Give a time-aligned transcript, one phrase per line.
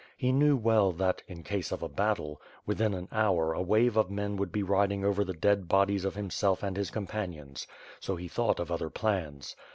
[0.17, 4.09] He knew well that, in case of a battle, within an hour a wave of
[4.09, 7.67] men would be riding over fhe dead bodies of himself and his companions;
[7.99, 9.55] so he thought of other plans.